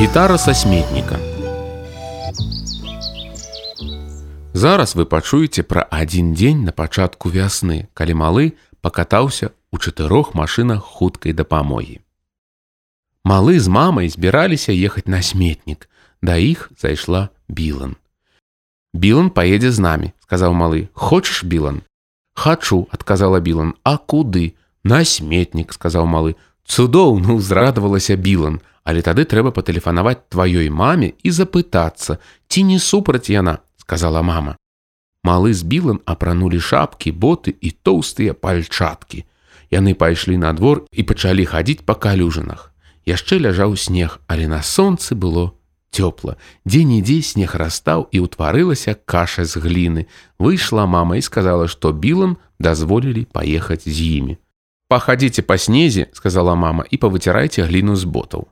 [0.00, 1.18] Гітара са сметніка.
[4.54, 8.46] Зараз вы пачуеце пра адзін дзень на пачатку вясны, калі малы
[8.80, 12.00] пакатаўся ў чатырох машынах хуткай дапамогі.
[13.28, 15.84] Малы з мамай збіраліся ехаць на сметнік.
[16.24, 18.00] Да іх зайшла Білан.
[18.96, 21.84] Білан паедзе з намі, сказаў малы, хочаш білан.
[22.32, 24.56] Хачу, адказала Білан, а куды?
[24.80, 26.40] На сметнік, сказаў малы.
[26.64, 33.58] Цудоўна ўзрадавалася Білан, але тады трэба патэлефанаваць тваёй маме і запытацца, ці не супраць яна,
[33.76, 34.56] сказала мама.
[35.22, 39.24] Малы з Білан апранулі шапкі, боты і тоўстыя пальчаткі.
[39.70, 42.72] Яны пайшлі на двор і пачалі хадзіць па калюжанах.
[43.04, 45.52] Яшчэ ляжаў снег, але на сонцы было
[45.92, 46.36] цёпла.
[46.64, 50.06] Дзе-нідзе снег растаў і ўтварылася каша з гліны.
[50.38, 54.34] Выйшла мама і сказала, што білам дазволілі паехаць з імі.
[54.88, 58.48] Пахадзіце па снезе, сказала мама і павыцірайце гліну з ботаў.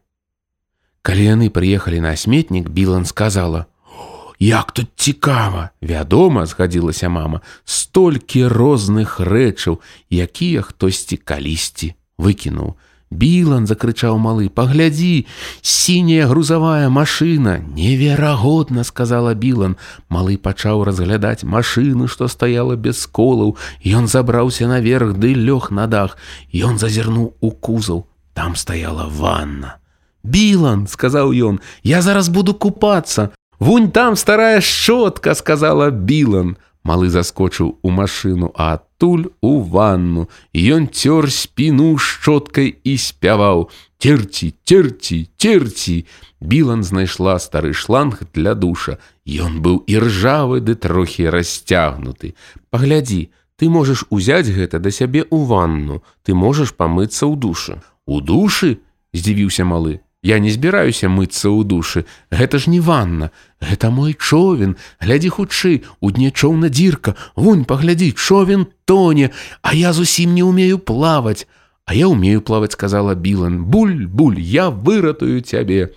[1.08, 3.64] Калі яны прыехалі на сметнік, Білан сказала:
[4.38, 9.80] «Як тут цікава, вядома, згадзілася мама, столькі розных рэчаў,
[10.12, 12.76] якія хтосьці калісьці выкінуў.
[13.08, 15.24] Білан закрычаў малы, паглядзі,
[15.64, 19.80] сіняя грузавая машына, неверагодна, сказала Білан.
[20.12, 23.56] Малы пачаў разглядаць машыну, што стаяла без колаў.
[23.80, 26.20] Ён забраўся наверх ды лёг на дах.
[26.52, 28.04] Ён зазірнуў у кузаў.
[28.36, 29.80] Там стаяла ванна.
[30.22, 33.30] Білан, сказаў ён, я зараз буду купацца.
[33.58, 36.56] Вунь там старая шчотка, сказала Білан.
[36.88, 40.28] Малы заскочыў у машыну, а адтуль у ванну.
[40.54, 46.06] Ён цёр спіну шчоткай і спяваў: Церці, церці, церці.
[46.40, 48.96] Білан знайшла стары шланг для душа.
[49.26, 52.32] Ён быў і ржавы ды трохі расцягнуты.
[52.70, 57.82] Паглядзі, ты можаш узяць гэта да сябе ў ванну, ты можаш памыцца ў душы.
[58.06, 58.78] У душы,
[59.12, 62.04] здзівіўся малы, Я не збіраюся мыцца ў душы.
[62.28, 63.32] Гэта ж не ванна.
[63.64, 64.76] Гэта мой човен.
[65.00, 67.16] Глядзі хутчэй, у дне чоўна дзірка.
[67.32, 69.32] Вунь паглядзі, човен тоне,
[69.64, 71.48] А я зусім не умею плаваць.
[71.88, 73.64] А я умею плаваць, сказала Білан.
[73.64, 75.96] Буль, буль, я выратую цябе.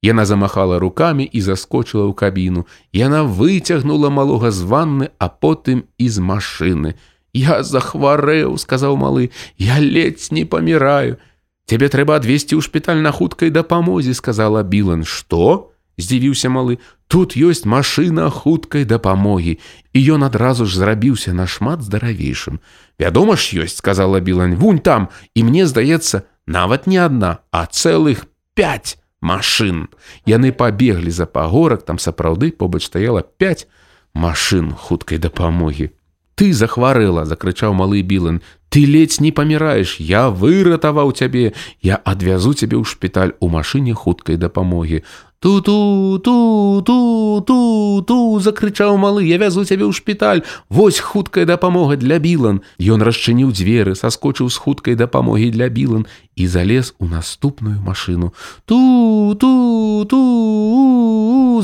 [0.00, 2.64] Яна замахала рукамі і заскочыла ў кабіну.
[2.96, 6.96] Яна выцягнула малога з ванны, а потым і з машыны.
[7.36, 9.28] Я захварэў, сказаў малы,
[9.60, 11.20] я ледзь не паміраю.
[11.68, 15.76] Цябе трэба адвесці ў шпіталь на хуткай дапамозе, сказала Білан, што?
[15.98, 16.78] здзівіўся малы.
[17.12, 19.58] Тут ёсць машына хуткай дапамогі,
[19.92, 22.60] і ён адразу ж зрабіўся нашмат здаравейшым.
[22.96, 28.24] Вядома ж ёсць, сказала Білан, вунь там, і мне здаецца, нават не адна, а цэлых
[28.54, 29.92] пять машын.
[30.24, 33.68] Яны пабеглі за пагорак, там сапраўды побач стаяла пять
[34.14, 35.92] машын хуткай дапамогі.
[36.38, 42.76] Ты захварэла, закрычаў малы Білан, Ты ледзь не паміраеш, я выратаваў цябе, я адвязу цябе
[42.76, 45.00] ў шпіталь у машыне хуткай дапамогі.
[45.40, 50.42] Ту-ту, ту, ту, ту, ту, закрычаў малы, я вязу цябе ў шпіталь.
[50.66, 52.58] Вось хуткая дапамога для білан.
[52.82, 58.34] Ён расчыніў дзверы, саскочыў з хуткай дапамогі для білан і залез у наступную машыну.
[58.66, 60.22] Ту, ту, ту,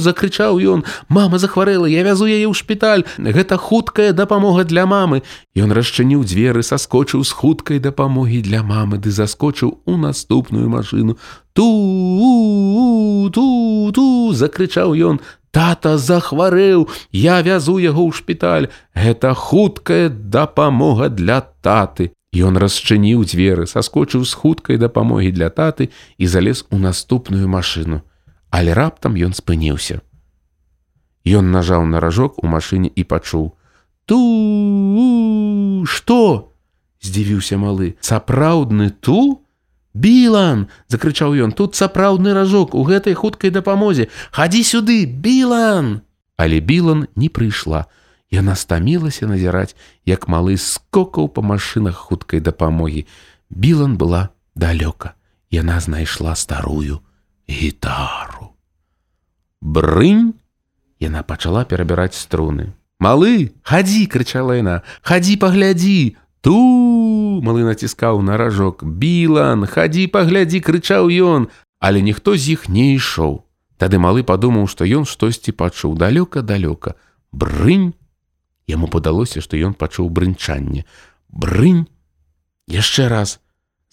[0.04, 0.84] закрычаў ён.
[1.08, 3.08] Мама захварэла, я вязу яе ў шпіталь.
[3.16, 5.24] Гэта хуткая дапамога для мамы.
[5.56, 11.16] Ён расчыніў дзверы, саскочыў з хуткай дапамогі для мамы ды заскочыў у наступную машыну
[11.54, 13.46] ту ту
[13.94, 15.20] ту закрычаў ён
[15.54, 18.66] тата захварэў я вязу яго ў шпіталь
[18.98, 26.26] гэта хуткая дапамога для таты Ён расчыніў дзверы саскочыў з хуткай дапамогі для таты і
[26.26, 28.02] залез у наступную машыну
[28.54, 30.00] але раптам ён спыніўся
[31.24, 33.46] Ён нажаў на ражок у машыне і пачуў
[34.06, 34.18] ту
[35.88, 36.52] что
[37.02, 39.40] здзівіўся малы сапраўдны ту
[39.94, 44.10] Білан!— закрычаў ён, тут сапраўдны ражок у гэтай хуткай дапамозе.
[44.34, 46.02] Хадзі сюды, Білан!
[46.36, 47.86] Але Білан не прыйшла.
[48.26, 53.06] Яна стамілася назіраць, як малы скокаў па машынах хуткай дапамогі.
[53.50, 55.14] Білан была далёка.
[55.54, 56.98] Яна знайшла старую
[57.48, 58.54] гітару.
[59.60, 60.34] Брынь!
[61.00, 62.72] Яна пачала перабіраць струны.
[63.00, 66.56] Малы, хадзі, крычала яна, хадзі паглядзі, ту
[67.44, 68.84] малы націскаў на ражок.
[68.84, 71.48] Білан хадзі паглядзі крычаў ён.
[71.80, 73.44] Але ніхто з іх не ішоў.
[73.76, 76.96] Тады малы падумаў што ён штосьці пачуў далёка далёка
[77.32, 77.92] брынь!
[78.64, 80.86] Яму падалося што ён пачуў брынчанне.
[81.28, 81.84] Брынь!
[82.70, 83.40] Яшчэ раз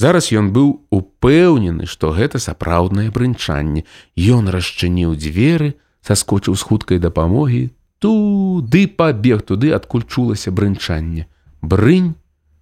[0.02, 3.86] зараз ён быў упэўнены што гэта сапраўднае брынчанне.
[4.18, 7.70] Ён расчыніў дзверы саскочыў з хуткай дапамогі.
[8.02, 11.30] Туды пабег туды адкуль чулася брынчанне.
[11.62, 12.18] Брынь!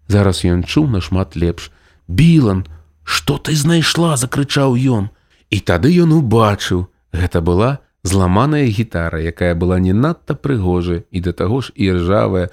[0.10, 1.72] Зараз ён чуў нашмат лепш.
[2.10, 2.66] Білан,
[3.04, 5.10] што ты знайшла, закрычаў ён.
[5.50, 11.32] І тады ён убачыў, гэта была зламаная гітара, якая была не надта прыгожая і да
[11.34, 12.50] таго ж і ржавая,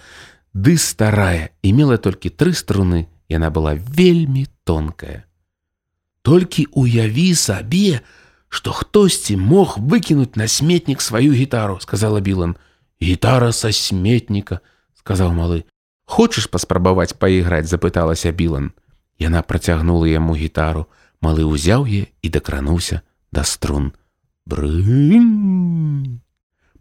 [0.54, 5.24] ды старая і мела толькі тры струны, яна была вельмі тонкая.
[6.26, 8.02] Толькі уяві сабе,
[8.50, 12.56] што хтосьці мог выкінуць на сметнік сваю гітару, сказала Білан.
[12.98, 14.58] Гітара са сметніка,
[14.98, 15.62] сказаў малы.
[16.06, 18.74] Хочаш паспрабаваць пайграць, запыталася Білан.
[19.22, 20.90] Яна працягнула яму гітару,
[21.22, 23.94] малы ўзяў е і дакрануўся да струн.
[24.46, 26.20] Брынь!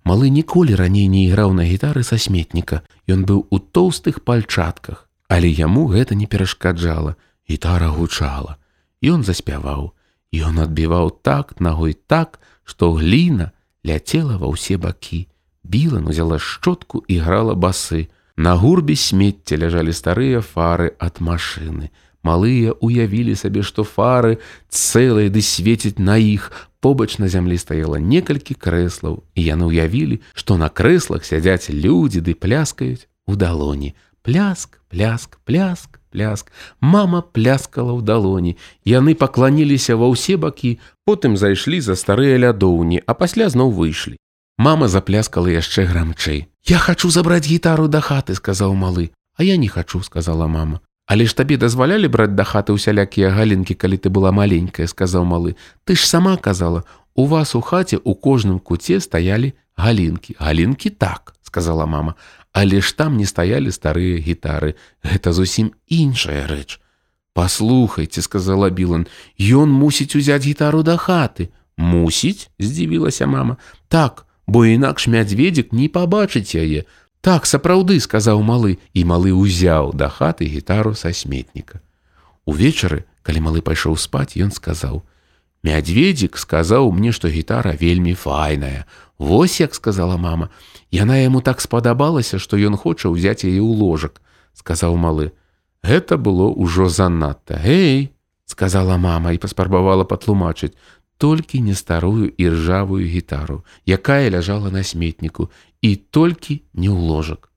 [0.05, 2.81] Малы ніколі раней не іграў на гітары са сметніка.
[3.09, 7.17] Ён быў у тоўстых пальчатках, але яму гэта не перашкаджала.
[7.49, 8.57] Гітара гучала.
[9.01, 9.93] Ён заспяваў.
[10.33, 13.53] Ён адбіваў так ногой так, што гліна
[13.85, 15.29] ляцела ва ўсе бакі.
[15.63, 18.09] Білан узяла шчотку і грала басы.
[18.35, 21.93] На гурбе смецця ляжалі старыя фары ад машыны.
[22.25, 26.51] Малыя уявілі сабе, што фары цэлыя ды свеціць на іх.
[26.81, 32.33] Побач на зямлі стаяла некалькі крэслаў, і яны ўявілі, што на крэслах сядзяць людзі ды
[32.33, 33.93] пляскаюць у далоні.
[34.25, 36.51] Пляск, пляск, пляск, пляск.
[36.79, 38.55] Мама пляскала ў далоні.
[38.87, 44.15] Яны пакланіліся ва ўсе бакі, потым зайшлі за старыя лядоўні, а пасля зноў выйшлі.
[44.55, 46.47] Мама запляскала яшчэ грамчэй.
[46.63, 50.79] Я хачу забраць гітару да хаты, сказаў малы, А я не хачу, сказала мама.
[51.05, 55.59] Але ж табе дазвалялі браць да хаты ўсялякія галінкі, калі ты была маленькая, сказаў малы.
[55.83, 60.39] Ты ж сама казала, у вас у хаце у кожным куце стаялі галінкі.
[60.39, 62.15] Галінкі так, сказала мама,
[62.55, 64.79] Але ж там не стаялі старыя гітары.
[65.03, 66.79] Гэта зусім іншая рэч.
[67.35, 71.51] Паслухайце, сказала Білан, Ён мусіць узяць гітару да хаты.
[71.75, 73.59] Мусіць, здзівілася мама.
[73.91, 76.87] Так, бо інакш мядзведзік не пабачыць яе.
[77.19, 81.83] Так сапраўды сказаў малы і малы ўзяў да хаты гітару са сметніка.
[82.47, 85.03] Увечары, калі малы пайшоў спаць, ён сказаў:
[85.65, 88.85] «Мядзведзік сказаў мне, што гітара вельмі файная.
[89.17, 90.49] Вось як сказала мама,
[90.91, 94.21] Яна яму так спадабалася, што ён хоча ўзяць яе ў ложак,
[94.53, 95.33] сказаў малы.
[95.81, 97.57] Гэта было ўжо занадта.
[97.59, 98.13] Гей,
[98.45, 100.77] сказала мама і паспрабавала патлумачыць,
[101.17, 105.49] толькі не старую і ржавую гітару, якая ляжала на сметніку
[105.81, 107.49] і толькі не ў ложак.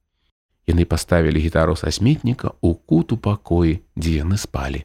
[0.67, 4.85] Яны паставілі гітару са сметніка ў кут у пакоі, дзе яны спалі.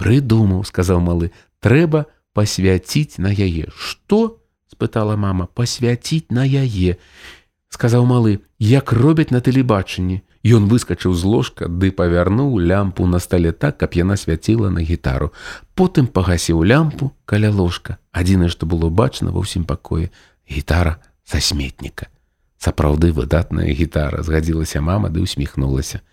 [0.00, 3.70] Прыдумаў, сказаў малы, трэба пасвяціць на яе.
[3.72, 4.42] Што?
[4.68, 6.98] спытала мама, пасвяціць на яе.
[7.70, 10.22] Сказаў малы, як робяць на тэлебачанні.
[10.44, 15.32] Ён выскачыў з ложка ды павярнуў лямпу на стале так, каб яна свяціла на гітару.
[15.74, 17.96] Потым пагасіў лямпу каля ложка.
[18.12, 20.10] Адзінае, што было бачна ва ўсім пакоі
[20.44, 22.12] гітара са сметніка.
[22.60, 26.04] Сапраўды выдатная гітара згадзілася мама ды усміхнулася.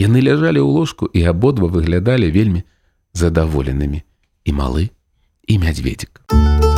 [0.00, 2.64] Яны ляжалі ў ложку і абодва выглядалі вельмі
[3.12, 4.00] задаволенымі
[4.48, 4.88] і малы
[5.46, 6.20] і мядзведзік.
[6.28, 6.71] Thank